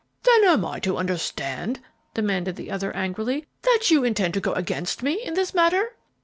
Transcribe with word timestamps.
"Then 0.23 0.45
am 0.45 0.65
I 0.65 0.79
to 0.79 0.97
understand," 0.97 1.79
demanded 2.15 2.55
the 2.55 2.71
other, 2.71 2.91
angrily, 2.95 3.45
"that 3.61 3.91
you 3.91 4.03
intend 4.03 4.33
to 4.33 4.41
go 4.41 4.53
against 4.53 5.03
me 5.03 5.21
in 5.23 5.35
this 5.35 5.53
matter?" 5.53 5.95